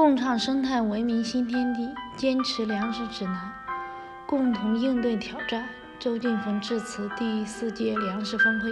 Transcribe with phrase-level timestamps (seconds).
[0.00, 3.52] 共创生态文明新天地，坚持粮食指南，
[4.26, 5.68] 共同应对挑战。
[5.98, 8.70] 周俊峰致辞第四届粮食峰会，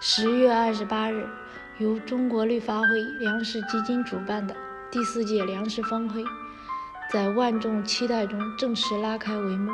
[0.00, 1.28] 十月二十八日，
[1.78, 2.86] 由中国绿发会
[3.20, 4.56] 粮食基金主办的
[4.90, 6.24] 第四届粮食峰会，
[7.12, 9.70] 在万众期待中正式拉开帷幕。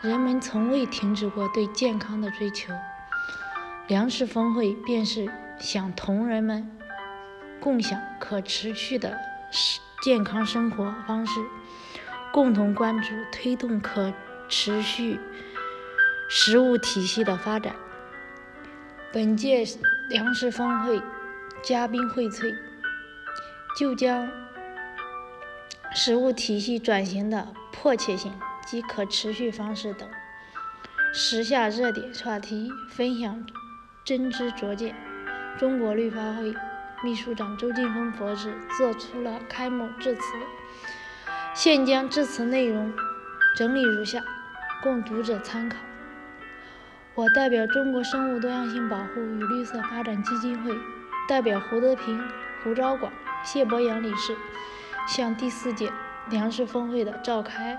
[0.00, 2.72] 人们从未停止过对健康的追求，
[3.86, 6.70] 粮食峰会便是想同人们
[7.60, 9.14] 共享可持续的。
[10.02, 11.40] 健康生活方式，
[12.32, 14.12] 共同关注推动可
[14.48, 15.18] 持续
[16.28, 17.74] 食物体系的发展。
[19.12, 19.64] 本届
[20.10, 21.00] 粮食峰会
[21.62, 22.54] 嘉宾荟萃，
[23.78, 24.30] 就将
[25.94, 28.32] 食物体系转型的迫切性
[28.66, 30.08] 及可持续方式等
[31.14, 33.46] 时下热点话题分享
[34.04, 34.94] 真知灼见。
[35.58, 36.54] 中国绿发会。
[37.06, 40.22] 秘书长周劲峰博士作出了开幕致辞，
[41.54, 42.92] 现将致辞内容
[43.56, 44.20] 整理如下，
[44.82, 45.76] 供读者参考。
[47.14, 50.76] 我代表中国生物多样性保护与绿色发展基金会，
[51.28, 52.20] 代表胡德平、
[52.64, 53.12] 胡昭广、
[53.44, 54.36] 谢博洋理事，
[55.06, 55.92] 向第四届
[56.28, 57.78] 粮食峰会的召开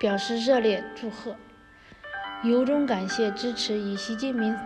[0.00, 1.36] 表示热烈祝贺，
[2.42, 4.58] 由衷感谢支持以习近平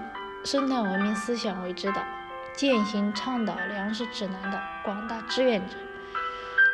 [0.46, 2.02] 生态文明思想为指导。
[2.56, 5.76] 践行倡导粮食指南的广大志愿者、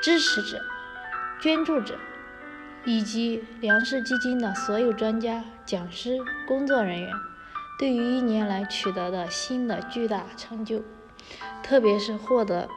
[0.02, 0.60] 支持者、
[1.41, 1.96] 捐助者，
[2.84, 7.12] 以及粮食基金的所有专家、讲师、工作人员，
[7.78, 10.82] 对于一年来取得的新的巨大成就，
[11.62, 12.69] 特别是获得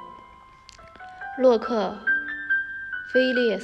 [1.37, 1.97] 洛克
[3.11, 3.59] 菲勒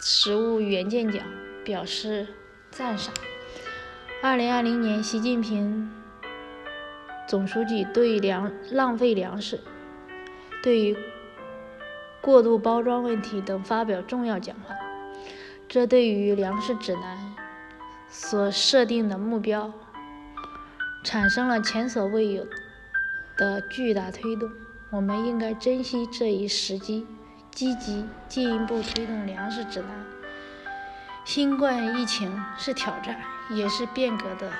[0.00, 1.24] 食物远见奖，
[1.64, 2.26] 表示
[2.70, 3.14] 赞赏。
[4.22, 5.90] 二零二零年，习近平。
[7.28, 9.60] 总书记对粮浪费粮食、
[10.62, 10.96] 对于
[12.22, 14.74] 过度包装问题等发表重要讲话，
[15.68, 17.36] 这对于粮食指南
[18.08, 19.70] 所设定的目标
[21.04, 22.46] 产生了前所未有
[23.36, 24.50] 的巨大推动。
[24.88, 27.06] 我们应该珍惜这一时机，
[27.50, 29.90] 积极进一步推动粮食指南。
[31.26, 33.20] 新冠疫情是挑战，
[33.50, 34.50] 也是变革的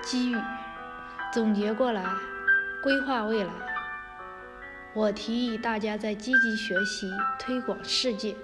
[0.00, 0.36] 机遇。
[1.34, 2.04] 总结过来，
[2.80, 3.52] 规划未来。
[4.94, 8.36] 我提议大家在积极学习、推广世界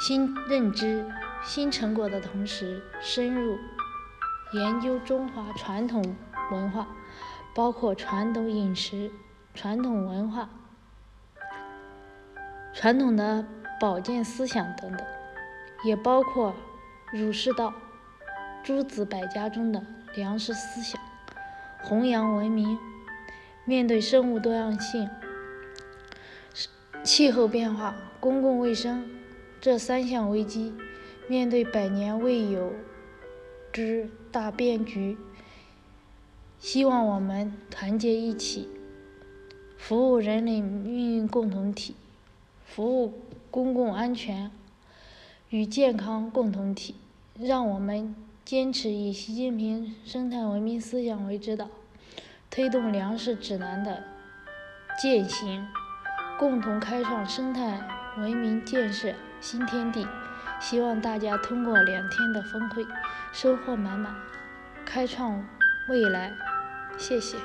[0.00, 1.06] 新认知、
[1.44, 3.56] 新成果的同时，深入
[4.54, 6.16] 研究中华传统
[6.50, 6.88] 文化，
[7.54, 9.08] 包括传统饮食、
[9.54, 10.48] 传统文化、
[12.72, 13.46] 传统的
[13.80, 15.06] 保健思想等等，
[15.84, 16.52] 也包括
[17.12, 17.72] 儒释道
[18.64, 19.80] 诸子百家中的
[20.16, 21.00] 粮食思想。
[21.86, 22.78] 弘扬文明，
[23.66, 25.10] 面对生物多样性、
[27.02, 29.06] 气候变化、公共卫生
[29.60, 30.72] 这三项危机，
[31.28, 32.72] 面对百年未有
[33.70, 35.18] 之大变局，
[36.58, 38.66] 希望我们团结一起，
[39.76, 41.94] 服务人类命运共同体，
[42.64, 43.12] 服务
[43.50, 44.50] 公共安全
[45.50, 46.94] 与健康共同体，
[47.38, 48.14] 让我们。
[48.44, 51.66] 坚持以习近平生态文明思想为指导，
[52.50, 54.04] 推动粮食指南的
[55.00, 55.66] 践行，
[56.38, 57.80] 共同开创生态
[58.18, 60.06] 文明建设新天地。
[60.60, 62.84] 希望大家通过两天的峰会
[63.32, 64.14] 收获满满，
[64.84, 65.42] 开创
[65.88, 66.30] 未来。
[66.98, 67.38] 谢谢。